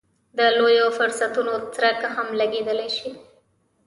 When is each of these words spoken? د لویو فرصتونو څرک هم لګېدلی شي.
د 0.37 0.39
لویو 0.57 0.87
فرصتونو 0.97 1.53
څرک 1.75 1.99
هم 2.15 2.27
لګېدلی 2.39 2.89
شي. 2.97 3.09